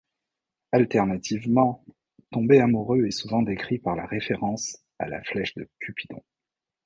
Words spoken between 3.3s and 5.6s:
décrit par la référence à la flèche